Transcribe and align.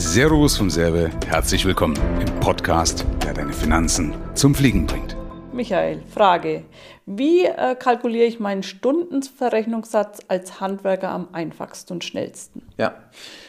Servus 0.00 0.56
vom 0.56 0.70
Serve, 0.70 1.10
herzlich 1.26 1.64
willkommen 1.64 1.98
im 2.20 2.32
Podcast, 2.38 3.04
der 3.20 3.34
deine 3.34 3.52
Finanzen 3.52 4.14
zum 4.34 4.54
Fliegen 4.54 4.86
bringt. 4.86 5.16
Michael, 5.52 6.04
Frage. 6.14 6.62
Wie 7.10 7.46
äh, 7.46 7.74
kalkuliere 7.74 8.26
ich 8.26 8.38
meinen 8.38 8.62
Stundenverrechnungssatz 8.62 10.18
als 10.28 10.60
Handwerker 10.60 11.08
am 11.08 11.28
einfachsten 11.32 11.94
und 11.94 12.04
schnellsten? 12.04 12.60
Ja. 12.76 12.96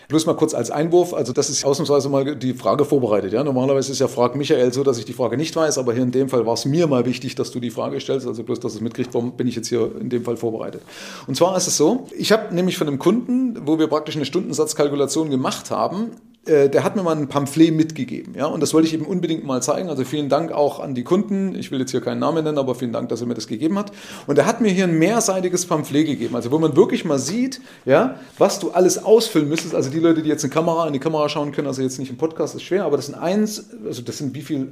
Bloß 0.08 0.26
mal 0.26 0.36
kurz 0.36 0.54
als 0.54 0.72
Einwurf, 0.72 1.14
also 1.14 1.34
das 1.34 1.50
ist 1.50 1.66
ausnahmsweise 1.66 2.08
mal 2.08 2.38
die 2.38 2.54
Frage 2.54 2.86
vorbereitet. 2.86 3.34
Ja? 3.34 3.44
Normalerweise 3.44 3.92
ist 3.92 4.00
ja 4.00 4.08
Frag 4.08 4.36
Michael 4.36 4.72
so, 4.72 4.84
dass 4.86 4.98
ich 4.98 5.04
die 5.04 5.14
Frage 5.14 5.36
nicht 5.36 5.54
weiß, 5.58 5.78
aber 5.78 5.94
hier 5.94 6.04
in 6.04 6.12
dem 6.12 6.30
Fall 6.30 6.46
war 6.46 6.54
es 6.54 6.64
mir 6.64 6.88
mal 6.88 7.06
wichtig, 7.06 7.36
dass 7.36 7.52
du 7.52 7.60
die 7.60 7.70
Frage 7.70 8.00
stellst. 8.00 8.26
Also 8.26 8.44
bloß, 8.44 8.62
dass 8.62 8.76
es 8.76 8.82
mitkriegt, 8.82 9.14
warum 9.14 9.34
bin 9.34 9.46
ich 9.46 9.58
jetzt 9.58 9.68
hier 9.68 9.92
in 10.00 10.10
dem 10.10 10.24
Fall 10.24 10.38
vorbereitet. 10.38 10.82
Und 11.28 11.36
zwar 11.36 11.58
ist 11.58 11.68
es 11.68 11.76
so, 11.76 12.08
ich 12.18 12.32
habe 12.32 12.56
nämlich 12.56 12.78
von 12.78 12.88
einem 12.88 12.98
Kunden, 12.98 13.68
wo 13.68 13.78
wir 13.78 13.88
praktisch 13.88 14.16
eine 14.16 14.26
Stundensatzkalkulation 14.26 15.30
gemacht 15.30 15.70
haben, 15.70 16.12
äh, 16.46 16.70
der 16.70 16.84
hat 16.84 16.96
mir 16.96 17.04
mal 17.04 17.16
ein 17.16 17.28
Pamphlet 17.28 17.74
mitgegeben. 17.74 18.34
Ja? 18.36 18.48
Und 18.48 18.62
das 18.62 18.74
wollte 18.74 18.88
ich 18.88 18.94
eben 18.94 19.06
unbedingt 19.06 19.46
mal 19.46 19.62
zeigen. 19.62 19.90
Also 19.90 20.04
vielen 20.04 20.30
Dank 20.30 20.52
auch 20.52 20.80
an 20.80 20.96
die 20.96 21.04
Kunden. 21.04 21.56
Ich 21.56 21.72
will 21.72 21.80
jetzt 21.80 21.92
hier 21.92 22.02
keinen 22.02 22.20
Namen 22.20 22.44
nennen, 22.44 22.58
aber 22.58 22.76
vielen 22.76 22.94
Dank, 22.94 23.10
dass 23.10 23.22
er 23.22 23.28
mir 23.28 23.36
das 23.36 23.48
gegeben 23.50 23.78
hat. 23.78 23.92
Und 24.28 24.38
er 24.38 24.46
hat 24.46 24.62
mir 24.62 24.72
hier 24.72 24.86
ein 24.86 24.98
mehrseitiges 24.98 25.66
Pamphlet 25.66 26.06
gegeben, 26.08 26.36
also 26.36 26.52
wo 26.52 26.60
man 26.60 26.76
wirklich 26.76 27.04
mal 27.04 27.20
sieht, 27.20 27.60
ja, 27.86 28.20
was 28.38 28.60
du 28.60 28.72
alles 28.72 29.04
ausfüllen 29.04 29.50
müsstest. 29.50 29.76
Also 29.76 29.90
die 29.90 30.00
Leute, 30.00 30.22
die 30.22 30.30
jetzt 30.30 30.44
eine 30.44 30.54
Kamera 30.54 30.88
in 30.88 30.94
die 30.94 31.00
Kamera 31.00 31.28
schauen 31.28 31.52
können, 31.52 31.68
also 31.68 31.82
jetzt 31.82 32.00
nicht 32.00 32.10
im 32.10 32.18
Podcast, 32.18 32.56
ist 32.56 32.64
schwer, 32.64 32.86
aber 32.86 32.96
das 32.96 33.08
sind 33.08 33.16
eins, 33.16 33.66
also 33.86 34.02
das 34.02 34.18
sind 34.18 34.34
wie 34.34 34.42
viel 34.42 34.70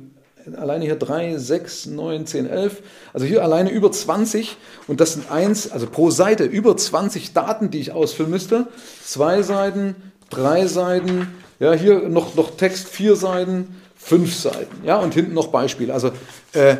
alleine 0.55 0.85
hier 0.85 0.95
3, 0.95 1.37
6, 1.37 1.87
9, 1.87 2.25
10, 2.25 2.49
11. 2.49 2.81
Also 3.13 3.25
hier 3.25 3.43
alleine 3.43 3.69
über 3.69 3.91
20 3.91 4.55
und 4.87 5.01
das 5.01 5.13
sind 5.13 5.29
eins, 5.31 5.71
also 5.71 5.87
pro 5.87 6.09
Seite 6.09 6.45
über 6.45 6.77
20 6.77 7.33
Daten, 7.33 7.69
die 7.69 7.79
ich 7.79 7.91
ausfüllen 7.91 8.31
müsste. 8.31 8.67
Zwei 9.03 9.41
Seiten, 9.41 9.95
drei 10.29 10.67
Seiten, 10.67 11.27
ja, 11.59 11.73
hier 11.73 12.07
noch, 12.09 12.35
noch 12.35 12.55
Text, 12.55 12.87
vier 12.87 13.15
Seiten, 13.15 13.75
fünf 13.95 14.35
Seiten. 14.35 14.85
Ja, 14.85 14.97
und 14.99 15.13
hinten 15.13 15.33
noch 15.33 15.47
Beispiele. 15.47 15.93
Also 15.93 16.11
äh, 16.53 16.77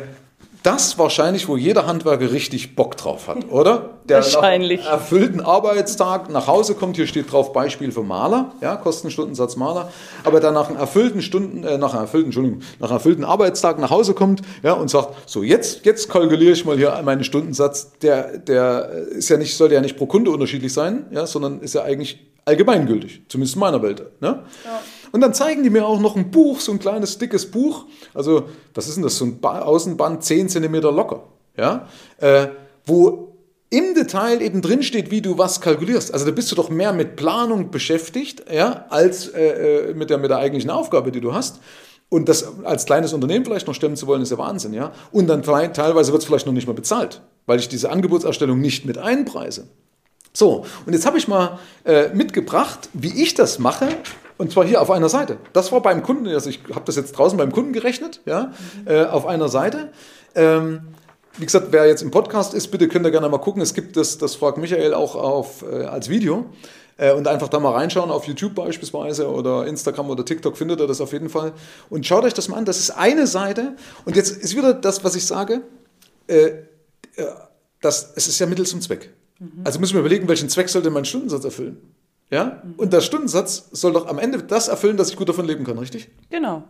das 0.62 0.98
wahrscheinlich, 0.98 1.48
wo 1.48 1.56
jeder 1.56 1.86
Handwerker 1.86 2.32
richtig 2.32 2.74
Bock 2.74 2.96
drauf 2.96 3.28
hat, 3.28 3.50
oder? 3.50 3.90
Der 4.08 4.18
wahrscheinlich. 4.18 4.80
nach 4.84 4.92
erfüllten 4.92 5.40
Arbeitstag 5.40 6.30
nach 6.30 6.46
Hause 6.46 6.74
kommt, 6.74 6.96
hier 6.96 7.06
steht 7.06 7.30
drauf 7.30 7.52
Beispiel 7.52 7.92
für 7.92 8.02
Maler, 8.02 8.52
ja, 8.60 8.76
Kostenstundensatz 8.76 9.56
Maler, 9.56 9.90
aber 10.24 10.40
dann 10.40 10.54
nach 10.54 10.68
einem 10.68 10.78
erfüllten 10.78 11.22
Stunden, 11.22 11.64
äh, 11.64 11.78
nach 11.78 11.92
einem 11.92 12.02
erfüllten, 12.02 12.28
Entschuldigung, 12.28 12.60
nach 12.80 12.88
einem 12.88 12.96
erfüllten 12.96 13.24
Arbeitstag 13.24 13.78
nach 13.78 13.90
Hause 13.90 14.14
kommt, 14.14 14.42
ja, 14.62 14.72
und 14.72 14.90
sagt, 14.90 15.28
so 15.28 15.42
jetzt, 15.42 15.84
jetzt 15.84 16.10
kalkuliere 16.10 16.52
ich 16.52 16.64
mal 16.64 16.76
hier 16.76 16.98
meinen 17.04 17.24
Stundensatz, 17.24 17.92
der, 18.02 18.38
der 18.38 18.88
ist 18.88 19.28
ja 19.28 19.36
nicht, 19.36 19.56
sollte 19.56 19.74
ja 19.74 19.80
nicht 19.80 19.96
pro 19.96 20.06
Kunde 20.06 20.30
unterschiedlich 20.30 20.72
sein, 20.72 21.06
ja, 21.10 21.26
sondern 21.26 21.60
ist 21.60 21.74
ja 21.74 21.82
eigentlich 21.82 22.18
allgemeingültig, 22.48 23.22
zumindest 23.28 23.56
in 23.56 23.60
meiner 23.60 23.82
Welt. 23.82 24.00
Ne? 24.20 24.42
Ja. 24.64 24.80
Und 25.12 25.20
dann 25.20 25.34
zeigen 25.34 25.62
die 25.62 25.70
mir 25.70 25.86
auch 25.86 26.00
noch 26.00 26.16
ein 26.16 26.30
Buch, 26.30 26.60
so 26.60 26.72
ein 26.72 26.78
kleines, 26.78 27.18
dickes 27.18 27.50
Buch. 27.50 27.86
Also, 28.14 28.44
was 28.74 28.88
ist 28.88 28.96
denn 28.96 29.04
das? 29.04 29.16
So 29.16 29.24
ein 29.24 29.38
Außenband 29.42 30.24
10 30.24 30.48
cm 30.48 30.74
locker. 30.82 31.24
Ja? 31.56 31.88
Äh, 32.18 32.48
wo 32.86 33.36
im 33.70 33.94
Detail 33.94 34.40
eben 34.40 34.62
drin 34.62 34.82
steht, 34.82 35.10
wie 35.10 35.20
du 35.20 35.36
was 35.36 35.60
kalkulierst. 35.60 36.12
Also 36.12 36.24
da 36.24 36.30
bist 36.30 36.50
du 36.50 36.56
doch 36.56 36.70
mehr 36.70 36.92
mit 36.92 37.16
Planung 37.16 37.70
beschäftigt, 37.70 38.44
ja, 38.50 38.86
als 38.88 39.28
äh, 39.28 39.90
äh 39.90 39.94
mit, 39.94 40.08
der, 40.08 40.16
mit 40.16 40.30
der 40.30 40.38
eigentlichen 40.38 40.70
Aufgabe, 40.70 41.12
die 41.12 41.20
du 41.20 41.34
hast. 41.34 41.60
Und 42.08 42.30
das 42.30 42.64
als 42.64 42.86
kleines 42.86 43.12
Unternehmen 43.12 43.44
vielleicht 43.44 43.66
noch 43.66 43.74
stemmen 43.74 43.96
zu 43.96 44.06
wollen, 44.06 44.22
ist 44.22 44.30
ja 44.30 44.38
Wahnsinn, 44.38 44.72
ja. 44.72 44.92
Und 45.12 45.26
dann 45.26 45.42
teilweise 45.42 46.12
wird 46.12 46.22
es 46.22 46.26
vielleicht 46.26 46.46
noch 46.46 46.54
nicht 46.54 46.66
mal 46.66 46.72
bezahlt, 46.72 47.20
weil 47.44 47.58
ich 47.58 47.68
diese 47.68 47.90
Angebotserstellung 47.90 48.58
nicht 48.58 48.86
mit 48.86 48.96
einpreise. 48.96 49.68
So, 50.38 50.64
und 50.86 50.92
jetzt 50.92 51.04
habe 51.04 51.18
ich 51.18 51.26
mal 51.26 51.58
äh, 51.84 52.10
mitgebracht, 52.10 52.90
wie 52.92 53.24
ich 53.24 53.34
das 53.34 53.58
mache. 53.58 53.88
Und 54.36 54.52
zwar 54.52 54.64
hier 54.64 54.80
auf 54.80 54.88
einer 54.88 55.08
Seite. 55.08 55.38
Das 55.52 55.72
war 55.72 55.82
beim 55.82 56.04
Kunden, 56.04 56.28
also 56.28 56.48
ich 56.48 56.60
habe 56.72 56.84
das 56.84 56.94
jetzt 56.94 57.10
draußen 57.10 57.36
beim 57.36 57.50
Kunden 57.50 57.72
gerechnet, 57.72 58.20
ja, 58.24 58.52
äh, 58.86 59.02
auf 59.06 59.26
einer 59.26 59.48
Seite. 59.48 59.90
Ähm, 60.36 60.82
wie 61.38 61.44
gesagt, 61.44 61.72
wer 61.72 61.88
jetzt 61.88 62.02
im 62.02 62.12
Podcast 62.12 62.54
ist, 62.54 62.68
bitte 62.68 62.86
könnt 62.86 63.04
ihr 63.04 63.10
gerne 63.10 63.28
mal 63.28 63.38
gucken. 63.38 63.60
Es 63.60 63.74
gibt 63.74 63.96
das, 63.96 64.16
das 64.16 64.36
fragt 64.36 64.58
Michael 64.58 64.94
auch 64.94 65.16
auf, 65.16 65.64
äh, 65.68 65.86
als 65.86 66.08
Video. 66.08 66.46
Äh, 66.98 67.14
und 67.14 67.26
einfach 67.26 67.48
da 67.48 67.58
mal 67.58 67.72
reinschauen, 67.72 68.12
auf 68.12 68.28
YouTube 68.28 68.54
beispielsweise 68.54 69.28
oder 69.28 69.66
Instagram 69.66 70.08
oder 70.08 70.24
TikTok 70.24 70.56
findet 70.56 70.78
ihr 70.78 70.86
das 70.86 71.00
auf 71.00 71.12
jeden 71.12 71.30
Fall. 71.30 71.52
Und 71.90 72.06
schaut 72.06 72.22
euch 72.22 72.34
das 72.34 72.46
mal 72.46 72.58
an. 72.58 72.64
Das 72.64 72.78
ist 72.78 72.90
eine 72.90 73.26
Seite. 73.26 73.74
Und 74.04 74.14
jetzt 74.14 74.30
ist 74.30 74.56
wieder 74.56 74.72
das, 74.72 75.02
was 75.02 75.16
ich 75.16 75.26
sage. 75.26 75.62
Äh, 76.28 76.44
äh 76.44 77.26
das, 77.80 78.12
es 78.14 78.28
ist 78.28 78.38
ja 78.38 78.46
Mittel 78.46 78.66
zum 78.66 78.80
Zweck. 78.80 79.10
Mhm. 79.38 79.62
Also 79.64 79.78
müssen 79.78 79.94
wir 79.94 80.00
überlegen, 80.00 80.28
welchen 80.28 80.48
Zweck 80.48 80.68
sollte 80.68 80.90
mein 80.90 81.04
Stundensatz 81.04 81.44
erfüllen? 81.44 81.78
Ja? 82.30 82.62
Mhm. 82.64 82.74
Und 82.76 82.92
der 82.92 83.00
Stundensatz 83.00 83.68
soll 83.72 83.92
doch 83.92 84.06
am 84.06 84.18
Ende 84.18 84.42
das 84.42 84.68
erfüllen, 84.68 84.96
dass 84.96 85.10
ich 85.10 85.16
gut 85.16 85.28
davon 85.28 85.46
leben 85.46 85.64
kann, 85.64 85.78
richtig? 85.78 86.08
Genau. 86.30 86.64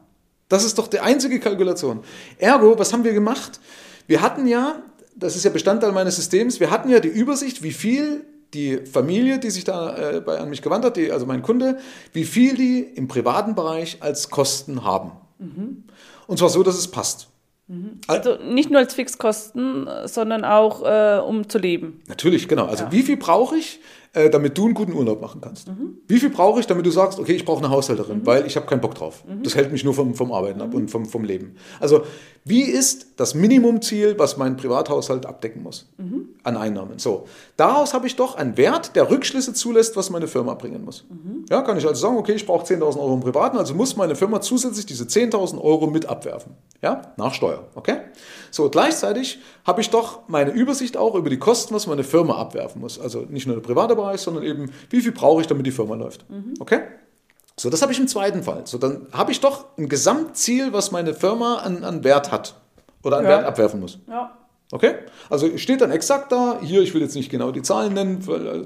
Das 0.48 0.64
ist 0.64 0.78
doch 0.78 0.88
die 0.88 1.00
einzige 1.00 1.40
Kalkulation. 1.40 2.00
Ergo, 2.38 2.78
was 2.78 2.92
haben 2.92 3.04
wir 3.04 3.12
gemacht? 3.12 3.60
Wir 4.06 4.22
hatten 4.22 4.46
ja, 4.46 4.82
das 5.14 5.36
ist 5.36 5.44
ja 5.44 5.50
Bestandteil 5.50 5.92
meines 5.92 6.16
Systems, 6.16 6.60
wir 6.60 6.70
hatten 6.70 6.88
ja 6.88 7.00
die 7.00 7.08
Übersicht, 7.08 7.62
wie 7.62 7.72
viel 7.72 8.24
die 8.54 8.78
Familie, 8.86 9.38
die 9.38 9.50
sich 9.50 9.64
da 9.64 9.96
äh, 9.96 10.20
bei, 10.20 10.38
an 10.38 10.48
mich 10.48 10.62
gewandt 10.62 10.84
hat, 10.84 10.96
die, 10.96 11.12
also 11.12 11.26
mein 11.26 11.42
Kunde, 11.42 11.78
wie 12.14 12.24
viel 12.24 12.54
die 12.54 12.80
im 12.80 13.06
privaten 13.06 13.54
Bereich 13.54 13.98
als 14.00 14.30
Kosten 14.30 14.84
haben. 14.84 15.12
Mhm. 15.38 15.84
Und 16.26 16.38
zwar 16.38 16.48
so, 16.48 16.62
dass 16.62 16.78
es 16.78 16.88
passt. 16.88 17.28
Mhm. 17.68 18.00
Also 18.06 18.36
nicht 18.36 18.70
nur 18.70 18.80
als 18.80 18.94
Fixkosten, 18.94 19.88
sondern 20.04 20.44
auch 20.44 20.82
äh, 20.84 21.20
um 21.20 21.48
zu 21.48 21.58
leben. 21.58 22.02
Natürlich, 22.08 22.48
genau. 22.48 22.66
Also 22.66 22.84
ja. 22.84 22.92
wie 22.92 23.02
viel 23.02 23.16
brauche 23.16 23.56
ich, 23.56 23.80
äh, 24.12 24.30
damit 24.30 24.56
du 24.56 24.66
einen 24.66 24.74
guten 24.74 24.92
Urlaub 24.92 25.20
machen 25.20 25.40
kannst? 25.40 25.68
Mhm. 25.68 25.98
Wie 26.06 26.18
viel 26.18 26.30
brauche 26.30 26.60
ich, 26.60 26.66
damit 26.66 26.86
du 26.86 26.90
sagst, 26.90 27.18
okay, 27.18 27.32
ich 27.32 27.44
brauche 27.44 27.64
eine 27.64 27.70
Haushälterin, 27.70 28.18
mhm. 28.18 28.26
weil 28.26 28.46
ich 28.46 28.56
habe 28.56 28.66
keinen 28.66 28.80
Bock 28.80 28.94
drauf. 28.94 29.24
Mhm. 29.26 29.42
Das 29.42 29.54
hält 29.54 29.72
mich 29.72 29.84
nur 29.84 29.94
vom, 29.94 30.14
vom 30.14 30.32
Arbeiten 30.32 30.60
ab 30.60 30.70
mhm. 30.70 30.76
und 30.76 30.90
vom, 30.90 31.06
vom 31.06 31.24
Leben. 31.24 31.56
Also 31.80 32.02
wie 32.44 32.62
ist 32.62 33.08
das 33.16 33.34
Minimumziel, 33.34 34.18
was 34.18 34.38
mein 34.38 34.56
Privathaushalt 34.56 35.26
abdecken 35.26 35.62
muss 35.62 35.86
mhm. 35.98 36.28
an 36.44 36.56
Einnahmen? 36.56 36.98
So, 36.98 37.26
daraus 37.56 37.92
habe 37.92 38.06
ich 38.06 38.16
doch 38.16 38.36
einen 38.36 38.56
Wert, 38.56 38.96
der 38.96 39.10
Rückschlüsse 39.10 39.52
zulässt, 39.52 39.96
was 39.96 40.08
meine 40.08 40.28
Firma 40.28 40.54
bringen 40.54 40.84
muss. 40.84 41.04
Ja, 41.50 41.62
kann 41.62 41.76
ich 41.76 41.86
also 41.86 42.00
sagen, 42.00 42.16
okay, 42.16 42.32
ich 42.32 42.46
brauche 42.46 42.64
10.000 42.64 42.98
Euro 42.98 43.14
im 43.14 43.20
Privaten, 43.20 43.58
also 43.58 43.74
muss 43.74 43.96
meine 43.96 44.16
Firma 44.16 44.40
zusätzlich 44.40 44.86
diese 44.86 45.04
10.000 45.04 45.60
Euro 45.60 45.88
mit 45.88 46.06
abwerfen. 46.06 46.52
Ja, 46.82 47.12
nach 47.16 47.34
Steuer, 47.34 47.64
okay? 47.74 47.98
So, 48.50 48.70
gleichzeitig 48.70 49.40
habe 49.66 49.80
ich 49.80 49.90
doch 49.90 50.20
meine 50.28 50.50
Übersicht 50.52 50.96
auch 50.96 51.14
über 51.14 51.28
die 51.28 51.38
Kosten, 51.38 51.74
was 51.74 51.86
meine 51.86 52.04
Firma 52.04 52.36
abwerfen 52.36 52.80
muss. 52.80 52.98
Also 52.98 53.26
nicht 53.28 53.46
nur 53.46 53.56
der 53.56 53.62
private 53.62 53.96
Bereich, 53.96 54.07
sondern 54.16 54.44
eben, 54.44 54.72
wie 54.90 55.00
viel 55.00 55.12
brauche 55.12 55.40
ich, 55.40 55.46
damit 55.46 55.66
die 55.66 55.70
Firma 55.70 55.94
läuft. 55.94 56.28
Mhm. 56.30 56.54
Okay? 56.58 56.80
So, 57.56 57.70
das 57.70 57.82
habe 57.82 57.92
ich 57.92 57.98
im 57.98 58.06
zweiten 58.06 58.42
Fall. 58.42 58.66
So, 58.66 58.78
dann 58.78 59.08
habe 59.12 59.32
ich 59.32 59.40
doch 59.40 59.66
ein 59.76 59.88
Gesamtziel, 59.88 60.72
was 60.72 60.92
meine 60.92 61.12
Firma 61.12 61.56
an, 61.56 61.84
an 61.84 62.04
Wert 62.04 62.30
hat 62.30 62.54
oder 63.02 63.18
an 63.18 63.24
ja. 63.24 63.30
Wert 63.30 63.44
abwerfen 63.44 63.80
muss. 63.80 63.98
Ja. 64.08 64.36
Okay? 64.70 64.96
Also 65.30 65.56
steht 65.56 65.80
dann 65.80 65.90
exakt 65.90 66.30
da, 66.30 66.60
hier, 66.62 66.82
ich 66.82 66.92
will 66.92 67.00
jetzt 67.00 67.14
nicht 67.14 67.30
genau 67.30 67.50
die 67.52 67.62
Zahlen 67.62 67.94
nennen, 67.94 68.20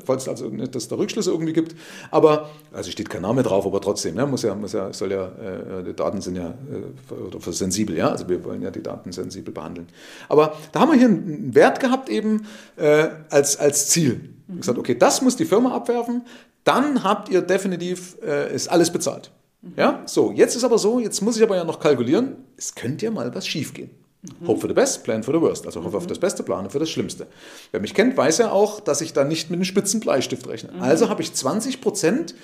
falls 0.04 0.28
also 0.28 0.48
nicht, 0.48 0.74
dass 0.74 0.84
es 0.84 0.88
da 0.88 0.96
Rückschlüsse 0.96 1.30
irgendwie 1.30 1.52
gibt, 1.52 1.76
aber, 2.10 2.50
also 2.72 2.90
steht 2.90 3.08
kein 3.08 3.22
Name 3.22 3.44
drauf, 3.44 3.64
aber 3.66 3.80
trotzdem, 3.80 4.16
ne, 4.16 4.26
muss 4.26 4.42
ja, 4.42 4.54
muss 4.56 4.72
ja, 4.72 4.92
soll 4.92 5.12
ja, 5.12 5.26
äh, 5.26 5.84
die 5.84 5.94
Daten 5.94 6.20
sind 6.20 6.34
ja 6.34 6.48
äh, 6.48 7.14
oder 7.14 7.40
für 7.40 7.52
sensibel, 7.52 7.96
ja, 7.96 8.08
also 8.08 8.28
wir 8.28 8.44
wollen 8.44 8.62
ja 8.62 8.72
die 8.72 8.82
Daten 8.82 9.12
sensibel 9.12 9.54
behandeln. 9.54 9.86
Aber 10.28 10.56
da 10.72 10.80
haben 10.80 10.90
wir 10.90 10.98
hier 10.98 11.06
einen 11.06 11.54
Wert 11.54 11.78
gehabt 11.78 12.08
eben 12.08 12.46
äh, 12.76 13.08
als, 13.30 13.56
als 13.56 13.88
Ziel. 13.88 14.30
Mhm. 14.48 14.56
Gesagt, 14.58 14.78
okay, 14.78 14.96
das 14.98 15.22
muss 15.22 15.36
die 15.36 15.44
Firma 15.44 15.72
abwerfen, 15.72 16.22
dann 16.64 17.04
habt 17.04 17.28
ihr 17.28 17.42
definitiv, 17.42 18.16
äh, 18.26 18.52
ist 18.52 18.68
alles 18.68 18.90
bezahlt. 18.90 19.30
Mhm. 19.60 19.72
Ja, 19.76 20.02
so, 20.06 20.32
jetzt 20.32 20.56
ist 20.56 20.64
aber 20.64 20.78
so, 20.78 20.98
jetzt 20.98 21.20
muss 21.22 21.36
ich 21.36 21.44
aber 21.44 21.54
ja 21.54 21.62
noch 21.62 21.78
kalkulieren, 21.78 22.38
es 22.56 22.74
könnte 22.74 23.04
ja 23.04 23.12
mal 23.12 23.32
was 23.32 23.46
schiefgehen. 23.46 24.01
Mhm. 24.22 24.46
Hope 24.46 24.60
for 24.60 24.68
the 24.68 24.74
best, 24.74 25.02
plan 25.04 25.22
for 25.22 25.34
the 25.34 25.40
worst. 25.40 25.66
Also 25.66 25.80
hoffe 25.80 25.90
mhm. 25.90 25.96
auf 25.96 26.06
das 26.06 26.18
Beste, 26.18 26.42
plane 26.42 26.70
für 26.70 26.78
das 26.78 26.90
Schlimmste. 26.90 27.26
Wer 27.72 27.80
mich 27.80 27.94
kennt, 27.94 28.16
weiß 28.16 28.38
ja 28.38 28.52
auch, 28.52 28.80
dass 28.80 29.00
ich 29.00 29.12
da 29.12 29.24
nicht 29.24 29.50
mit 29.50 29.58
einem 29.58 29.64
spitzen 29.64 30.00
Bleistift 30.00 30.46
rechne. 30.48 30.72
Mhm. 30.72 30.82
Also 30.82 31.08
habe 31.08 31.22
ich 31.22 31.32
20 31.32 31.80
Prozent 31.80 32.34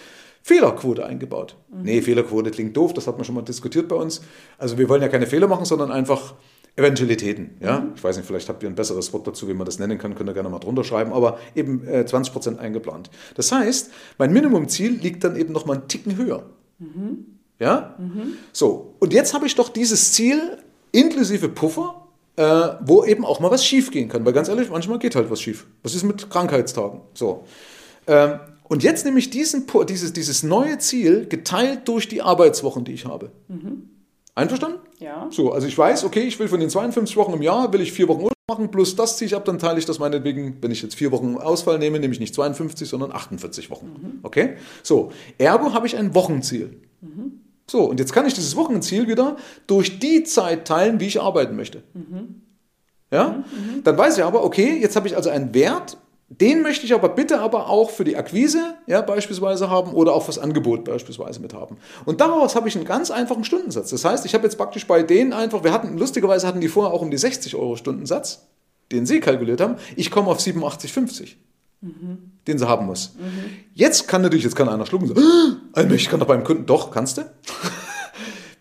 Fehlerquote 0.43 1.05
eingebaut. 1.07 1.57
Mhm. 1.71 1.83
Nee, 1.83 2.03
Fehlerquote 2.03 2.51
klingt 2.51 2.77
doof, 2.77 2.95
das 2.95 3.07
hat 3.07 3.17
man 3.17 3.25
schon 3.25 3.35
mal 3.35 3.43
diskutiert 3.43 3.89
bei 3.89 3.97
uns. 3.97 4.23
Also 4.57 4.79
wir 4.79 4.89
wollen 4.89 5.03
ja 5.03 5.09
keine 5.09 5.27
Fehler 5.27 5.47
machen, 5.47 5.65
sondern 5.65 5.93
einfach 5.93 6.35
Eventualitäten. 6.79 7.57
Ja? 7.61 7.81
Mhm. 7.81 7.93
Ich 7.97 8.05
weiß 8.05 8.17
nicht, 8.17 8.27
vielleicht 8.27 8.49
habt 8.49 8.63
ihr 8.63 8.69
ein 8.69 8.77
besseres 8.77 9.13
Wort 9.13 9.27
dazu, 9.27 9.49
wie 9.49 9.55
man 9.55 9.67
das 9.67 9.79
nennen 9.79 9.99
kann, 9.99 10.15
könnt 10.15 10.31
ihr 10.31 10.35
gerne 10.35 10.49
mal 10.49 10.61
drunter 10.61 10.85
schreiben, 10.85 11.13
aber 11.13 11.39
eben 11.55 11.87
äh, 11.87 12.07
20 12.07 12.33
Prozent 12.33 12.59
eingeplant. 12.61 13.11
Das 13.35 13.51
heißt, 13.51 13.91
mein 14.17 14.33
Minimumziel 14.33 14.93
liegt 14.93 15.25
dann 15.25 15.37
eben 15.37 15.53
noch 15.53 15.67
mal 15.67 15.75
einen 15.75 15.89
Ticken 15.89 16.17
höher. 16.17 16.47
Mhm. 16.79 17.27
Ja? 17.59 17.97
Mhm. 17.99 18.35
So, 18.53 18.95
und 19.01 19.13
jetzt 19.13 19.35
habe 19.35 19.47
ich 19.47 19.57
doch 19.57 19.69
dieses 19.69 20.13
Ziel 20.13 20.59
inklusive 20.93 21.49
Puffer, 21.49 22.07
äh, 22.37 22.69
wo 22.81 23.05
eben 23.05 23.25
auch 23.25 23.41
mal 23.41 23.51
was 23.51 23.65
schief 23.65 23.91
gehen 23.91 24.09
kann. 24.09 24.25
Weil 24.25 24.33
ganz 24.33 24.49
ehrlich, 24.49 24.71
manchmal 24.71 24.99
geht 24.99 25.17
halt 25.17 25.31
was 25.31 25.41
schief. 25.41 25.67
Was 25.83 25.95
ist 25.95 26.05
mit 26.05 26.31
Krankheitstagen? 26.31 27.01
So. 27.15 27.45
Ähm, 28.07 28.41
und 28.65 28.83
jetzt 28.83 29.05
nehme 29.05 29.19
ich 29.19 29.31
diesen, 29.31 29.67
dieses, 29.89 30.13
dieses 30.13 30.43
neue 30.43 30.79
Ziel 30.79 31.27
geteilt 31.27 31.89
durch 31.89 32.09
die 32.09 32.23
Arbeitswochen, 32.23 32.85
die 32.85 32.93
ich 32.93 33.07
habe. 33.07 33.31
Mhm. 33.49 33.89
Einverstanden? 34.35 34.79
Ja. 35.01 35.27
So, 35.31 35.53
also 35.53 35.67
ich 35.67 35.77
weiß, 35.77 36.05
okay, 36.05 36.21
ich 36.21 36.39
will 36.39 36.49
von 36.49 36.61
den 36.61 36.71
52 36.71 37.17
Wochen 37.17 37.33
im 37.33 37.43
Jahr, 37.43 37.73
will 37.73 37.81
ich 37.81 37.93
vier 37.93 38.09
Wochen 38.09 38.21
Urlaub 38.21 38.33
machen, 38.49 38.71
plus 38.71 38.95
das 38.95 39.17
ziehe 39.17 39.27
ich 39.27 39.35
ab, 39.35 39.45
dann 39.45 39.59
teile 39.59 39.79
ich 39.79 39.85
das 39.85 39.99
meinetwegen, 39.99 40.59
wenn 40.61 40.71
ich 40.71 40.83
jetzt 40.83 40.95
vier 40.95 41.11
Wochen 41.13 41.37
Ausfall 41.37 41.79
nehme, 41.79 41.99
nehme 41.99 42.13
ich 42.13 42.21
nicht 42.21 42.35
52, 42.35 42.89
sondern 42.89 43.11
48 43.11 43.71
Wochen. 43.71 43.87
Mhm. 43.87 44.19
Okay? 44.23 44.57
So, 44.83 45.13
ergo 45.39 45.73
habe 45.73 45.87
ich 45.87 45.97
ein 45.97 46.15
Wochenziel. 46.15 46.81
Mhm. 47.01 47.41
So, 47.71 47.85
und 47.85 48.01
jetzt 48.01 48.13
kann 48.13 48.27
ich 48.27 48.35
dieses 48.35 48.57
Wochenendziel 48.57 49.09
wieder 49.09 49.37
durch 49.67 49.99
die 49.99 50.25
Zeit 50.25 50.67
teilen, 50.67 51.01
wie 51.01 51.07
ich 51.07 51.21
arbeiten 51.21 51.55
möchte. 51.55 51.83
Mhm. 51.93 52.43
Ja? 53.11 53.45
Mhm. 53.51 53.85
Dann 53.85 53.97
weiß 53.97 54.19
ich 54.19 54.25
aber, 54.25 54.45
okay, 54.45 54.79
jetzt 54.81 54.97
habe 54.97 55.07
ich 55.07 55.17
also 55.17 55.31
einen 55.31 55.55
Wert, 55.55 55.99
den 56.31 56.61
möchte 56.63 56.85
ich 56.85 56.93
aber 56.93 57.09
bitte 57.09 57.41
aber 57.41 57.71
auch 57.71 57.91
für 57.91 58.05
die 58.05 58.17
Akquise 58.17 58.75
ja, 58.87 59.01
beispielsweise 59.01 59.71
haben 59.71 59.93
oder 59.93 60.13
auch 60.13 60.25
fürs 60.25 60.39
Angebot 60.39 60.85
beispielsweise 60.85 61.41
mit 61.41 61.55
haben. 61.55 61.79
Und 62.05 62.21
daraus 62.21 62.55
habe 62.55 62.69
ich 62.69 62.77
einen 62.77 62.85
ganz 62.85 63.11
einfachen 63.11 63.45
Stundensatz. 63.45 63.91
Das 63.91 64.05
heißt, 64.05 64.27
ich 64.27 64.35
habe 64.35 64.45
jetzt 64.45 64.57
praktisch 64.57 64.87
bei 64.87 65.03
denen 65.03 65.33
einfach, 65.33 65.65
wir 65.65 65.73
hatten, 65.73 65.97
lustigerweise 65.97 66.47
hatten 66.47 66.61
die 66.61 66.69
vorher 66.69 66.93
auch 66.93 67.01
um 67.01 67.11
die 67.11 67.17
60 67.17 67.55
Euro 67.57 67.77
Stundensatz, 67.77 68.47
den 68.93 69.07
sie 69.07 69.21
kalkuliert 69.21 69.63
haben. 69.63 69.77
Ich 69.97 70.11
komme 70.11 70.29
auf 70.29 70.39
87,50. 70.39 71.37
Mhm. 71.81 72.33
Den 72.47 72.59
sie 72.59 72.69
haben 72.69 72.87
muss. 72.87 73.15
Mhm. 73.19 73.51
Jetzt 73.73 74.09
kann 74.09 74.21
natürlich, 74.21 74.45
jetzt 74.45 74.57
kann 74.57 74.69
einer 74.69 74.85
schlucken 74.85 75.09
und 75.09 75.17
sagen, 75.17 75.27
ah, 75.27 75.58
ich 75.91 76.09
kann 76.09 76.21
doch 76.21 76.27
beim 76.27 76.45
Kunden, 76.45 76.67
doch, 76.67 76.91
kannst 76.91 77.19
du? 77.19 77.23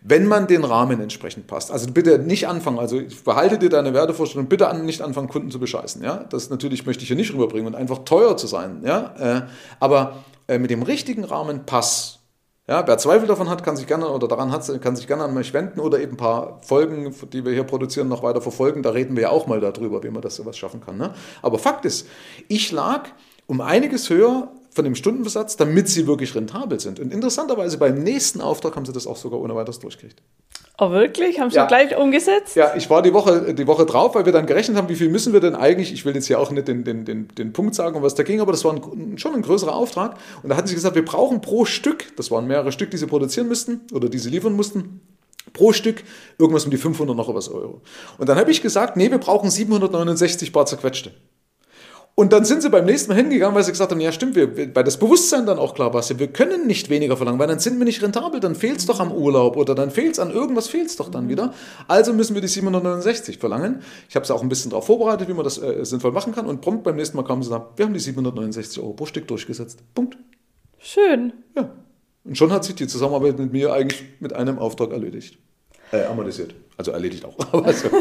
wenn 0.08 0.26
man 0.26 0.46
den 0.46 0.64
Rahmen 0.64 1.00
entsprechend 1.00 1.46
passt. 1.46 1.70
Also 1.70 1.92
bitte 1.92 2.18
nicht 2.18 2.48
anfangen, 2.48 2.78
also 2.78 2.98
behalte 3.24 3.58
dir 3.58 3.68
deine 3.68 3.92
Wertevorstellung, 3.92 4.48
bitte 4.48 4.68
an, 4.68 4.86
nicht 4.86 5.02
anfangen, 5.02 5.28
Kunden 5.28 5.50
zu 5.50 5.58
bescheißen. 5.60 6.02
Ja? 6.02 6.24
Das 6.30 6.48
natürlich 6.48 6.86
möchte 6.86 7.02
ich 7.02 7.08
hier 7.08 7.16
nicht 7.16 7.32
rüberbringen 7.34 7.66
und 7.66 7.74
einfach 7.74 7.98
teuer 8.04 8.36
zu 8.38 8.46
sein. 8.46 8.82
Ja? 8.84 9.14
Äh, 9.18 9.42
aber 9.80 10.24
äh, 10.46 10.58
mit 10.58 10.70
dem 10.70 10.82
richtigen 10.82 11.24
Rahmen 11.24 11.66
Pass. 11.66 12.20
Ja, 12.66 12.86
wer 12.86 12.98
Zweifel 12.98 13.26
davon 13.26 13.48
hat, 13.48 13.64
kann 13.64 13.76
sich 13.76 13.86
gerne 13.86 14.08
oder 14.08 14.28
daran 14.28 14.52
hat, 14.52 14.82
kann 14.82 14.94
sich 14.96 15.06
gerne 15.06 15.24
an 15.24 15.34
mich 15.34 15.54
wenden 15.54 15.80
oder 15.80 16.00
eben 16.00 16.12
ein 16.12 16.16
paar 16.18 16.60
Folgen, 16.62 17.14
die 17.32 17.44
wir 17.44 17.52
hier 17.52 17.64
produzieren, 17.64 18.08
noch 18.08 18.22
weiter 18.22 18.42
verfolgen. 18.42 18.82
Da 18.82 18.90
reden 18.90 19.16
wir 19.16 19.24
ja 19.24 19.30
auch 19.30 19.46
mal 19.46 19.60
darüber, 19.60 20.02
wie 20.02 20.10
man 20.10 20.20
das 20.20 20.36
sowas 20.36 20.56
schaffen 20.56 20.80
kann. 20.80 20.98
Ne? 20.98 21.14
Aber 21.40 21.58
Fakt 21.58 21.86
ist, 21.86 22.06
ich 22.46 22.70
lag 22.72 23.08
um 23.46 23.62
einiges 23.62 24.10
höher 24.10 24.52
von 24.78 24.84
dem 24.84 24.94
Stundenbesatz, 24.94 25.56
damit 25.56 25.88
sie 25.88 26.06
wirklich 26.06 26.36
rentabel 26.36 26.78
sind. 26.78 27.00
Und 27.00 27.12
interessanterweise 27.12 27.78
beim 27.78 28.00
nächsten 28.00 28.40
Auftrag 28.40 28.76
haben 28.76 28.86
sie 28.86 28.92
das 28.92 29.08
auch 29.08 29.16
sogar 29.16 29.40
ohne 29.40 29.56
weiteres 29.56 29.80
durchgekriegt. 29.80 30.22
Oh, 30.78 30.92
wirklich? 30.92 31.40
Haben 31.40 31.50
sie 31.50 31.56
ja. 31.56 31.66
gleich 31.66 31.96
umgesetzt? 31.96 32.54
Ja, 32.54 32.76
ich 32.76 32.88
war 32.88 33.02
die 33.02 33.12
Woche, 33.12 33.54
die 33.54 33.66
Woche 33.66 33.86
drauf, 33.86 34.14
weil 34.14 34.24
wir 34.24 34.32
dann 34.32 34.46
gerechnet 34.46 34.76
haben, 34.76 34.88
wie 34.88 34.94
viel 34.94 35.08
müssen 35.08 35.32
wir 35.32 35.40
denn 35.40 35.56
eigentlich, 35.56 35.92
ich 35.92 36.04
will 36.04 36.14
jetzt 36.14 36.28
hier 36.28 36.38
auch 36.38 36.52
nicht 36.52 36.68
den, 36.68 36.84
den, 36.84 37.04
den, 37.04 37.26
den 37.26 37.52
Punkt 37.52 37.74
sagen, 37.74 37.96
um 37.96 38.04
was 38.04 38.14
da 38.14 38.22
ging, 38.22 38.40
aber 38.40 38.52
das 38.52 38.64
war 38.64 38.72
ein, 38.72 39.18
schon 39.18 39.34
ein 39.34 39.42
größerer 39.42 39.74
Auftrag. 39.74 40.16
Und 40.44 40.50
da 40.50 40.56
hatten 40.56 40.68
sie 40.68 40.76
gesagt, 40.76 40.94
wir 40.94 41.04
brauchen 41.04 41.40
pro 41.40 41.64
Stück, 41.64 42.14
das 42.14 42.30
waren 42.30 42.46
mehrere 42.46 42.70
Stück, 42.70 42.92
die 42.92 42.98
sie 42.98 43.08
produzieren 43.08 43.48
müssten 43.48 43.80
oder 43.92 44.08
die 44.08 44.18
sie 44.18 44.30
liefern 44.30 44.52
mussten, 44.52 45.00
pro 45.52 45.72
Stück 45.72 46.04
irgendwas 46.38 46.66
um 46.66 46.70
die 46.70 46.76
500 46.76 47.16
noch 47.16 47.34
was 47.34 47.48
Euro. 47.48 47.82
Und 48.16 48.28
dann 48.28 48.38
habe 48.38 48.52
ich 48.52 48.62
gesagt, 48.62 48.96
nee, 48.96 49.10
wir 49.10 49.18
brauchen 49.18 49.50
769 49.50 50.52
Bar 50.52 50.66
zerquetschte. 50.66 51.10
Und 52.18 52.32
dann 52.32 52.44
sind 52.44 52.62
sie 52.62 52.68
beim 52.68 52.84
nächsten 52.84 53.12
Mal 53.12 53.14
hingegangen, 53.14 53.54
weil 53.54 53.62
sie 53.62 53.70
gesagt 53.70 53.92
haben, 53.92 54.00
ja 54.00 54.10
stimmt, 54.10 54.34
wir, 54.34 54.74
weil 54.74 54.82
das 54.82 54.96
Bewusstsein 54.96 55.46
dann 55.46 55.60
auch 55.60 55.72
klar 55.72 55.94
war, 55.94 56.02
wir 56.02 56.26
können 56.26 56.66
nicht 56.66 56.90
weniger 56.90 57.16
verlangen, 57.16 57.38
weil 57.38 57.46
dann 57.46 57.60
sind 57.60 57.78
wir 57.78 57.84
nicht 57.84 58.02
rentabel, 58.02 58.40
dann 58.40 58.56
fehlt 58.56 58.78
es 58.78 58.86
doch 58.86 58.98
am 58.98 59.12
Urlaub 59.12 59.56
oder 59.56 59.76
dann 59.76 59.92
fehlt 59.92 60.14
es 60.14 60.18
an 60.18 60.32
irgendwas, 60.32 60.66
fehlt 60.66 60.88
es 60.88 60.96
doch 60.96 61.10
dann 61.10 61.28
wieder. 61.28 61.54
Also 61.86 62.12
müssen 62.12 62.34
wir 62.34 62.40
die 62.42 62.48
769 62.48 63.38
verlangen. 63.38 63.82
Ich 64.08 64.16
habe 64.16 64.24
es 64.24 64.32
auch 64.32 64.42
ein 64.42 64.48
bisschen 64.48 64.72
darauf 64.72 64.86
vorbereitet, 64.86 65.28
wie 65.28 65.32
man 65.32 65.44
das 65.44 65.62
äh, 65.62 65.84
sinnvoll 65.84 66.10
machen 66.10 66.34
kann 66.34 66.46
und 66.46 66.60
prompt 66.60 66.82
beim 66.82 66.96
nächsten 66.96 67.16
Mal 67.16 67.22
kamen 67.22 67.44
sie 67.44 67.54
und 67.54 67.62
wir 67.76 67.86
haben 67.86 67.94
die 67.94 68.00
769 68.00 68.82
Euro 68.82 68.94
pro 68.94 69.06
Stück 69.06 69.28
durchgesetzt. 69.28 69.78
Punkt. 69.94 70.18
Schön. 70.78 71.34
Ja. 71.54 71.70
Und 72.24 72.36
schon 72.36 72.50
hat 72.50 72.64
sich 72.64 72.74
die 72.74 72.88
Zusammenarbeit 72.88 73.38
mit 73.38 73.52
mir 73.52 73.72
eigentlich 73.72 74.02
mit 74.18 74.32
einem 74.32 74.58
Auftrag 74.58 74.90
erledigt. 74.90 75.38
Äh, 75.92 76.06
amortisiert. 76.06 76.52
Also 76.76 76.90
erledigt 76.90 77.24
auch. 77.24 77.36
Aber 77.52 77.72
so. 77.72 77.88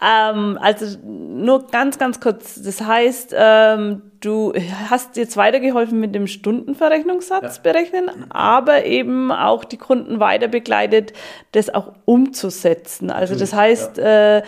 Ähm, 0.00 0.58
also 0.60 0.98
nur 1.36 1.66
ganz, 1.68 1.98
ganz 1.98 2.20
kurz. 2.20 2.60
Das 2.62 2.80
heißt, 2.80 3.34
ähm, 3.36 4.02
du 4.20 4.52
hast 4.88 5.16
jetzt 5.16 5.36
weitergeholfen 5.36 6.00
mit 6.00 6.14
dem 6.14 6.26
Stundenverrechnungssatz 6.26 7.56
ja. 7.56 7.62
berechnen, 7.62 8.10
aber 8.30 8.84
eben 8.84 9.30
auch 9.30 9.64
die 9.64 9.76
Kunden 9.76 10.20
weiter 10.20 10.48
begleitet, 10.48 11.12
das 11.52 11.72
auch 11.72 11.92
umzusetzen. 12.04 13.10
Also 13.10 13.36
das 13.36 13.54
heißt, 13.54 13.98
ja. 13.98 14.38
äh, 14.38 14.42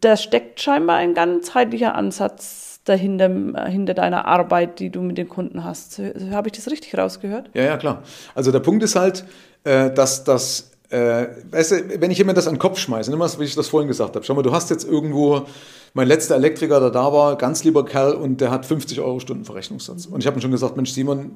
da 0.00 0.16
steckt 0.16 0.60
scheinbar 0.60 0.96
ein 0.96 1.14
ganzheitlicher 1.14 1.94
Ansatz 1.94 2.80
dahinter, 2.84 3.26
äh, 3.26 3.70
hinter 3.70 3.94
deiner 3.94 4.26
Arbeit, 4.26 4.78
die 4.78 4.90
du 4.90 5.00
mit 5.00 5.18
den 5.18 5.28
Kunden 5.28 5.64
hast. 5.64 6.00
Habe 6.30 6.48
ich 6.48 6.52
das 6.52 6.70
richtig 6.70 6.96
rausgehört? 6.96 7.50
Ja, 7.54 7.62
ja, 7.62 7.76
klar. 7.76 8.02
Also 8.34 8.52
der 8.52 8.60
Punkt 8.60 8.82
ist 8.82 8.96
halt, 8.96 9.24
äh, 9.64 9.90
dass 9.90 10.24
das 10.24 10.73
äh, 10.90 11.26
weißt 11.50 11.70
du, 11.72 12.00
wenn 12.00 12.10
ich 12.10 12.20
immer 12.20 12.34
das 12.34 12.46
an 12.46 12.54
den 12.54 12.58
Kopf 12.58 12.78
schmeiße, 12.78 13.12
immer, 13.12 13.28
wie 13.38 13.44
ich 13.44 13.54
das 13.54 13.68
vorhin 13.68 13.88
gesagt 13.88 14.14
habe, 14.14 14.24
schau 14.24 14.34
mal, 14.34 14.42
du 14.42 14.52
hast 14.52 14.70
jetzt 14.70 14.84
irgendwo, 14.84 15.46
mein 15.94 16.08
letzter 16.08 16.36
Elektriker, 16.36 16.80
der 16.80 16.90
da 16.90 17.12
war, 17.12 17.36
ganz 17.36 17.64
lieber 17.64 17.84
Kerl 17.84 18.14
und 18.14 18.40
der 18.40 18.50
hat 18.50 18.66
50 18.66 19.00
Euro 19.00 19.20
Stunden 19.20 19.44
Verrechnungssatz. 19.44 20.06
Und 20.06 20.20
ich 20.20 20.26
habe 20.26 20.38
ihm 20.38 20.42
schon 20.42 20.50
gesagt, 20.50 20.76
Mensch, 20.76 20.92
Simon, 20.92 21.32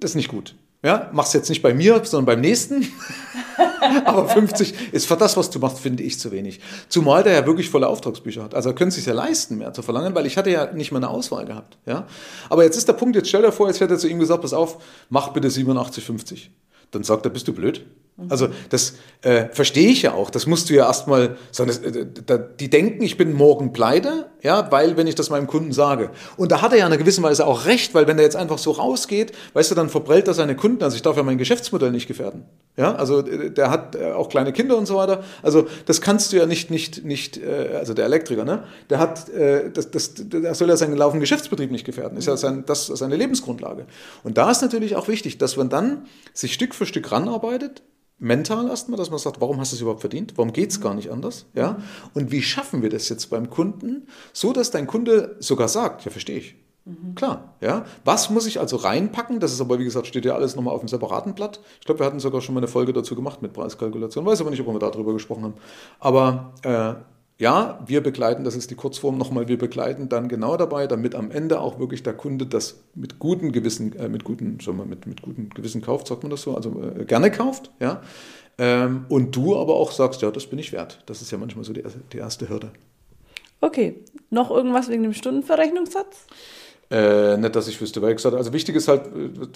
das 0.00 0.12
ist 0.12 0.16
nicht 0.16 0.28
gut. 0.28 0.54
Ja, 0.82 1.10
machst 1.12 1.34
jetzt 1.34 1.50
nicht 1.50 1.60
bei 1.62 1.74
mir, 1.74 2.02
sondern 2.04 2.26
beim 2.26 2.40
nächsten. 2.40 2.86
Aber 4.04 4.28
50 4.28 4.92
ist 4.92 5.06
für 5.06 5.16
das, 5.16 5.36
was 5.36 5.50
du 5.50 5.58
machst, 5.58 5.78
finde 5.78 6.02
ich 6.02 6.18
zu 6.18 6.30
wenig. 6.30 6.60
Zumal 6.88 7.22
der 7.22 7.34
ja 7.34 7.46
wirklich 7.46 7.68
volle 7.68 7.88
Auftragsbücher 7.88 8.42
hat. 8.42 8.54
Also 8.54 8.70
er 8.70 8.74
könnte 8.74 8.90
es 8.90 8.94
sich 8.96 9.06
ja 9.06 9.12
leisten, 9.12 9.58
mehr 9.58 9.74
zu 9.74 9.82
verlangen, 9.82 10.14
weil 10.14 10.26
ich 10.26 10.38
hatte 10.38 10.50
ja 10.50 10.72
nicht 10.72 10.90
mal 10.92 10.98
eine 10.98 11.08
Auswahl 11.08 11.44
gehabt. 11.44 11.76
Ja? 11.86 12.06
Aber 12.48 12.64
jetzt 12.64 12.76
ist 12.76 12.88
der 12.88 12.94
Punkt, 12.94 13.16
jetzt 13.16 13.28
stell 13.28 13.42
dir 13.42 13.52
vor, 13.52 13.68
jetzt 13.68 13.80
hätte 13.80 13.94
er 13.94 13.98
zu 13.98 14.08
ihm 14.08 14.18
gesagt, 14.18 14.42
pass 14.42 14.54
auf, 14.54 14.82
mach 15.10 15.28
bitte 15.28 15.48
87,50. 15.48 16.48
Dann 16.92 17.04
sagt 17.04 17.26
er, 17.26 17.30
bist 17.30 17.46
du 17.46 17.52
blöd? 17.52 17.84
Also 18.28 18.48
das 18.68 18.94
äh, 19.22 19.46
verstehe 19.52 19.88
ich 19.88 20.02
ja 20.02 20.14
auch. 20.14 20.30
Das 20.30 20.46
musst 20.46 20.70
du 20.70 20.74
ja 20.74 20.86
erstmal 20.86 21.36
sagen. 21.50 21.70
äh, 21.70 22.38
die 22.58 22.70
denken, 22.70 23.02
ich 23.02 23.16
bin 23.16 23.32
morgen 23.32 23.72
pleite, 23.72 24.30
ja, 24.42 24.70
weil 24.70 24.96
wenn 24.96 25.06
ich 25.06 25.14
das 25.14 25.30
meinem 25.30 25.46
Kunden 25.46 25.72
sage. 25.72 26.10
Und 26.36 26.52
da 26.52 26.62
hat 26.62 26.72
er 26.72 26.78
ja 26.78 26.86
in 26.86 26.92
einer 26.92 26.98
gewissen 26.98 27.22
Weise 27.22 27.46
auch 27.46 27.66
recht, 27.66 27.94
weil 27.94 28.06
wenn 28.06 28.18
er 28.18 28.24
jetzt 28.24 28.36
einfach 28.36 28.58
so 28.58 28.70
rausgeht, 28.70 29.32
weißt 29.52 29.70
du, 29.70 29.74
dann 29.74 29.88
verprellt 29.88 30.28
er 30.28 30.34
seine 30.34 30.56
Kunden. 30.56 30.82
Also 30.82 30.96
ich 30.96 31.02
darf 31.02 31.16
ja 31.16 31.22
mein 31.22 31.38
Geschäftsmodell 31.38 31.90
nicht 31.90 32.06
gefährden. 32.06 32.44
Ja, 32.76 32.94
also 32.94 33.20
äh, 33.20 33.50
der 33.50 33.70
hat 33.70 33.94
äh, 33.94 34.12
auch 34.12 34.28
kleine 34.28 34.52
Kinder 34.52 34.76
und 34.76 34.86
so 34.86 34.96
weiter. 34.96 35.22
Also 35.42 35.66
das 35.86 36.00
kannst 36.00 36.32
du 36.32 36.38
ja 36.38 36.46
nicht, 36.46 36.70
nicht, 36.70 37.04
nicht, 37.04 37.36
äh, 37.36 37.76
also 37.78 37.92
der 37.94 38.06
Elektriker, 38.06 38.44
ne? 38.44 38.64
Der 38.88 38.98
hat, 38.98 39.28
äh, 39.28 39.70
das, 39.70 39.90
das, 39.90 40.14
der 40.16 40.54
soll 40.54 40.68
ja 40.68 40.76
seinen 40.76 40.96
laufenden 40.96 41.20
Geschäftsbetrieb 41.20 41.70
nicht 41.70 41.84
gefährden. 41.84 42.16
Ist 42.16 42.26
ja 42.26 42.36
sein, 42.36 42.64
das 42.66 42.88
ist 42.88 42.98
seine 42.98 43.16
Lebensgrundlage. 43.16 43.86
Und 44.24 44.38
da 44.38 44.50
ist 44.50 44.62
natürlich 44.62 44.96
auch 44.96 45.08
wichtig, 45.08 45.38
dass 45.38 45.56
man 45.56 45.68
dann 45.68 46.06
sich 46.32 46.54
Stück 46.54 46.74
für 46.74 46.86
Stück 46.86 47.12
ranarbeitet, 47.12 47.82
mental 48.20 48.68
erstmal, 48.68 48.98
dass 48.98 49.10
man 49.10 49.18
sagt, 49.18 49.40
warum 49.40 49.58
hast 49.58 49.72
du 49.72 49.76
es 49.76 49.82
überhaupt 49.82 50.02
verdient? 50.02 50.34
Warum 50.36 50.52
geht 50.52 50.70
es 50.70 50.80
gar 50.80 50.94
nicht 50.94 51.10
anders? 51.10 51.46
Ja? 51.54 51.78
Und 52.14 52.30
wie 52.30 52.42
schaffen 52.42 52.82
wir 52.82 52.90
das 52.90 53.08
jetzt 53.08 53.26
beim 53.30 53.50
Kunden, 53.50 54.06
so 54.32 54.52
dass 54.52 54.70
dein 54.70 54.86
Kunde 54.86 55.36
sogar 55.40 55.68
sagt, 55.68 56.04
ja, 56.04 56.10
verstehe 56.10 56.38
ich. 56.38 56.54
Mhm. 56.84 57.14
Klar, 57.14 57.54
ja. 57.60 57.84
Was 58.04 58.30
muss 58.30 58.46
ich 58.46 58.60
also 58.60 58.76
reinpacken? 58.76 59.40
Das 59.40 59.52
ist 59.52 59.60
aber, 59.60 59.78
wie 59.78 59.84
gesagt, 59.84 60.06
steht 60.06 60.24
ja 60.24 60.34
alles 60.34 60.54
nochmal 60.54 60.74
auf 60.74 60.80
einem 60.80 60.88
separaten 60.88 61.34
Blatt. 61.34 61.60
Ich 61.80 61.86
glaube, 61.86 62.00
wir 62.00 62.06
hatten 62.06 62.20
sogar 62.20 62.40
schon 62.40 62.54
mal 62.54 62.60
eine 62.60 62.68
Folge 62.68 62.92
dazu 62.92 63.14
gemacht 63.14 63.42
mit 63.42 63.52
Preiskalkulation. 63.52 64.24
Weiß 64.24 64.40
aber 64.40 64.50
nicht, 64.50 64.60
ob 64.60 64.66
wir 64.66 64.78
darüber 64.78 65.12
gesprochen 65.12 65.44
haben. 65.44 65.54
Aber 65.98 66.52
äh, 66.62 66.94
ja, 67.40 67.82
wir 67.86 68.02
begleiten, 68.02 68.44
das 68.44 68.54
ist 68.54 68.70
die 68.70 68.74
Kurzform 68.74 69.16
nochmal, 69.16 69.48
wir 69.48 69.56
begleiten 69.56 70.10
dann 70.10 70.28
genau 70.28 70.58
dabei, 70.58 70.86
damit 70.86 71.14
am 71.14 71.30
Ende 71.30 71.58
auch 71.58 71.78
wirklich 71.78 72.02
der 72.02 72.12
Kunde 72.12 72.44
das 72.44 72.84
mit 72.94 73.18
gutem 73.18 73.50
Gewissen, 73.50 73.96
äh, 73.96 74.10
mit 74.10 74.24
gutem, 74.24 74.60
sagen 74.60 74.76
wir, 74.76 74.84
mit, 74.84 75.06
mit 75.06 75.22
gutem 75.22 75.48
Gewissen 75.48 75.80
kauft, 75.80 76.06
sagt 76.06 76.22
man 76.22 76.28
das 76.28 76.42
so, 76.42 76.54
also 76.54 76.82
äh, 76.82 77.06
gerne 77.06 77.30
kauft, 77.30 77.70
ja. 77.80 78.02
Ähm, 78.58 79.06
und 79.08 79.34
du 79.34 79.56
aber 79.56 79.74
auch 79.76 79.90
sagst, 79.90 80.20
ja, 80.20 80.30
das 80.30 80.48
bin 80.48 80.58
ich 80.58 80.70
wert. 80.70 81.02
Das 81.06 81.22
ist 81.22 81.30
ja 81.30 81.38
manchmal 81.38 81.64
so 81.64 81.72
die, 81.72 81.82
die 82.12 82.18
erste 82.18 82.50
Hürde. 82.50 82.72
Okay, 83.62 84.04
noch 84.28 84.50
irgendwas 84.50 84.90
wegen 84.90 85.02
dem 85.02 85.14
Stundenverrechnungssatz? 85.14 86.26
Äh, 86.90 87.36
nicht, 87.36 87.54
dass 87.54 87.68
ich 87.68 87.80
wüsste, 87.80 88.02
weil 88.02 88.10
ich 88.10 88.16
gesagt 88.16 88.34
also 88.34 88.52
wichtig 88.52 88.74
ist 88.74 88.88
halt, 88.88 89.02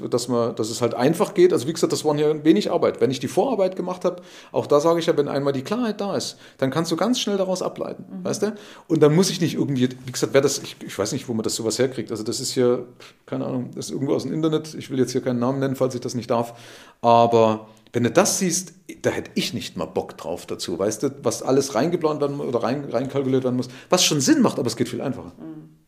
dass, 0.08 0.28
man, 0.28 0.54
dass 0.54 0.70
es 0.70 0.80
halt 0.80 0.94
einfach 0.94 1.34
geht. 1.34 1.52
Also 1.52 1.66
wie 1.66 1.72
gesagt, 1.72 1.92
das 1.92 2.04
waren 2.04 2.16
ja 2.16 2.44
wenig 2.44 2.70
Arbeit. 2.70 3.00
Wenn 3.00 3.10
ich 3.10 3.18
die 3.18 3.26
Vorarbeit 3.26 3.74
gemacht 3.74 4.04
habe, 4.04 4.22
auch 4.52 4.68
da 4.68 4.78
sage 4.78 5.00
ich 5.00 5.06
ja, 5.06 5.16
wenn 5.16 5.26
einmal 5.26 5.52
die 5.52 5.62
Klarheit 5.62 6.00
da 6.00 6.16
ist, 6.16 6.36
dann 6.58 6.70
kannst 6.70 6.92
du 6.92 6.96
ganz 6.96 7.18
schnell 7.18 7.36
daraus 7.36 7.60
ableiten, 7.60 8.04
mhm. 8.08 8.24
weißt 8.24 8.42
du? 8.42 8.54
Und 8.86 9.02
dann 9.02 9.16
muss 9.16 9.30
ich 9.30 9.40
nicht 9.40 9.54
irgendwie, 9.54 9.88
wie 10.04 10.12
gesagt, 10.12 10.32
wer 10.32 10.42
das, 10.42 10.58
ich, 10.58 10.76
ich 10.86 10.96
weiß 10.96 11.10
nicht, 11.10 11.28
wo 11.28 11.34
man 11.34 11.42
das 11.42 11.56
sowas 11.56 11.76
herkriegt. 11.80 12.12
Also 12.12 12.22
das 12.22 12.38
ist 12.38 12.52
hier, 12.52 12.86
keine 13.26 13.46
Ahnung, 13.46 13.70
das 13.74 13.86
ist 13.86 13.90
irgendwo 13.90 14.14
aus 14.14 14.22
dem 14.22 14.32
Internet. 14.32 14.72
Ich 14.74 14.90
will 14.90 15.00
jetzt 15.00 15.10
hier 15.10 15.20
keinen 15.20 15.40
Namen 15.40 15.58
nennen, 15.58 15.74
falls 15.74 15.96
ich 15.96 16.00
das 16.00 16.14
nicht 16.14 16.30
darf. 16.30 16.54
Aber 17.00 17.66
wenn 17.92 18.04
du 18.04 18.12
das 18.12 18.38
siehst, 18.38 18.74
da 19.02 19.10
hätte 19.10 19.32
ich 19.34 19.54
nicht 19.54 19.76
mal 19.76 19.86
Bock 19.86 20.16
drauf 20.16 20.46
dazu, 20.46 20.78
weißt 20.78 21.02
du, 21.02 21.10
was 21.24 21.42
alles 21.42 21.74
reingeplant 21.74 22.20
werden 22.20 22.38
oder 22.38 22.62
rein, 22.62 22.84
reinkalkuliert 22.84 23.42
werden 23.42 23.56
muss, 23.56 23.68
was 23.90 24.04
schon 24.04 24.20
Sinn 24.20 24.40
macht, 24.40 24.60
aber 24.60 24.68
es 24.68 24.76
geht 24.76 24.88
viel 24.88 25.00
einfacher. 25.00 25.32
Mhm. 25.36 25.83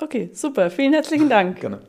Okay, 0.00 0.30
super. 0.32 0.70
Vielen 0.70 0.92
herzlichen 0.92 1.28
Dank. 1.28 1.60
Gerne. 1.60 1.80